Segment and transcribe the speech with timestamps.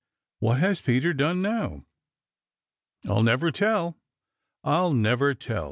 [0.39, 1.85] "What has Peter done now?"
[3.07, 3.99] "I'll never tell!
[4.63, 5.59] I'll never tell!"